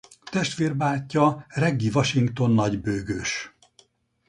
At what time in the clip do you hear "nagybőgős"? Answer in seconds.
2.51-3.55